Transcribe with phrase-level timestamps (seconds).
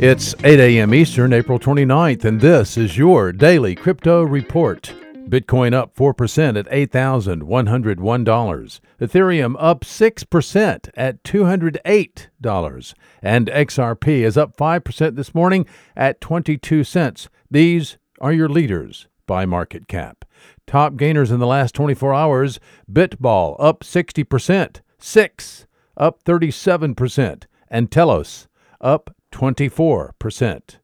[0.00, 0.94] It's 8 a.m.
[0.94, 4.94] Eastern, April 29th, and this is your daily crypto report.
[5.28, 8.80] Bitcoin up 4% at $8,101.
[9.00, 12.94] Ethereum up 6% at $208.
[13.20, 15.66] And XRP is up 5% this morning
[15.96, 17.28] at 22 cents.
[17.50, 20.24] These are your leaders by market cap.
[20.68, 28.46] Top gainers in the last 24 hours Bitball up 60%, Six up 37%, and Telos
[28.80, 30.78] up 24%.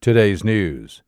[0.00, 1.02] Today's news.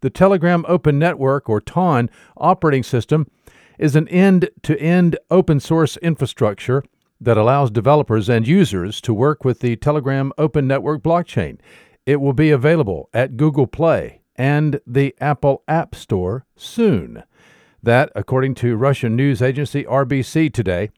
[0.00, 3.30] The Telegram Open Network, or TON, operating system
[3.78, 6.82] is an end to end open source infrastructure
[7.20, 11.58] that allows developers and users to work with the Telegram Open Network blockchain.
[12.06, 17.24] It will be available at Google Play and the Apple App Store soon.
[17.82, 20.90] That, according to Russian news agency RBC today,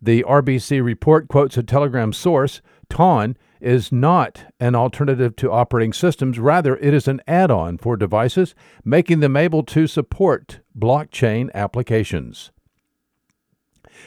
[0.00, 2.60] the RBC report quotes a Telegram source.
[2.88, 6.38] TON is not an alternative to operating systems.
[6.38, 8.54] Rather, it is an add on for devices,
[8.84, 12.50] making them able to support blockchain applications.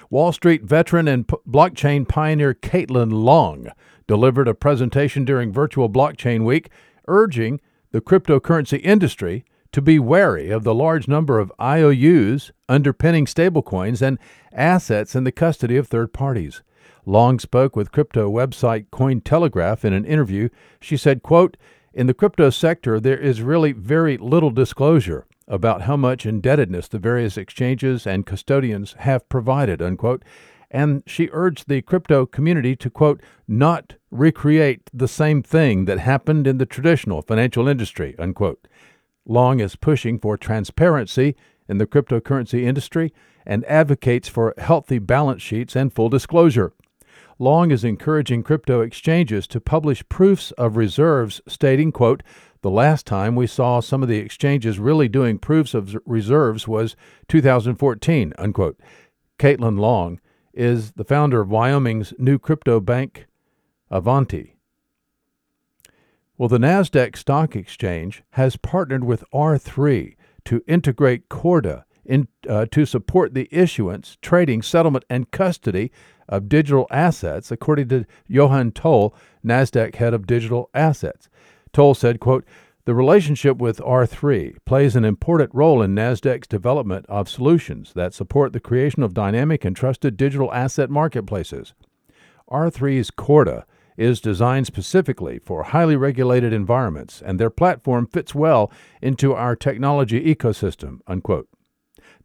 [0.09, 3.69] Wall Street veteran and p- blockchain pioneer Caitlin Long
[4.06, 6.69] delivered a presentation during Virtual Blockchain Week
[7.08, 7.59] urging
[7.91, 14.17] the cryptocurrency industry to be wary of the large number of IOUs underpinning stablecoins and
[14.53, 16.64] assets in the custody of third parties.
[17.05, 20.49] Long spoke with crypto website Cointelegraph in an interview.
[20.80, 21.57] She said, quote,
[21.94, 26.99] In the crypto sector, there is really very little disclosure about how much indebtedness the
[26.99, 30.23] various exchanges and custodians have provided, unquote.
[30.69, 36.45] And she urged the crypto community to, quote, not recreate the same thing that happened
[36.45, 38.67] in the traditional financial industry, unquote.
[39.25, 41.35] Long is pushing for transparency
[41.69, 43.13] in the cryptocurrency industry
[43.45, 46.73] and advocates for healthy balance sheets and full disclosure.
[47.39, 52.23] Long is encouraging crypto exchanges to publish proofs of reserves, stating, quote,
[52.62, 56.95] the last time we saw some of the exchanges really doing proofs of reserves was
[57.28, 58.79] 2014, unquote.
[59.38, 60.19] Caitlin Long
[60.53, 63.28] is the founder of Wyoming's new crypto bank,
[63.91, 64.56] Avanti.
[66.38, 72.85] Well, the NASDAQ Stock Exchange has partnered with R3 to integrate Corda in, uh, to
[72.85, 75.91] support the issuance, trading, settlement, and custody
[76.29, 79.15] of digital assets, according to Johan Toll,
[79.45, 81.29] NASDAQ head of digital assets.
[81.73, 82.45] Toll said, quote,
[82.85, 88.53] the relationship with R3 plays an important role in NASDAQ's development of solutions that support
[88.53, 91.73] the creation of dynamic and trusted digital asset marketplaces.
[92.49, 93.65] R3's Corda
[93.97, 98.71] is designed specifically for highly regulated environments, and their platform fits well
[99.01, 100.99] into our technology ecosystem.
[101.07, 101.49] Unquote.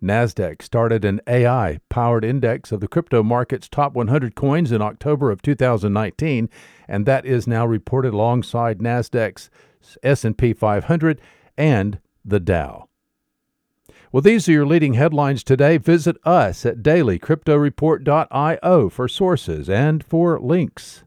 [0.03, 5.31] NASDAQ started an AI powered index of the crypto market's top 100 coins in October
[5.31, 6.49] of 2019,
[6.89, 9.49] and that is now reported alongside NASDAQ's
[10.03, 11.21] S&P 500
[11.57, 12.89] and the Dow.
[14.11, 15.77] Well, these are your leading headlines today.
[15.79, 21.03] Visit us at dailycryptoreport.io for sources and for links.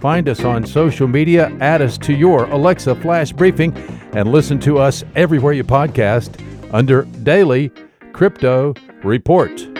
[0.00, 3.72] Find us on social media, add us to your Alexa Flash Briefing,
[4.14, 7.70] and listen to us everywhere you podcast under Daily
[8.12, 9.71] Crypto Report.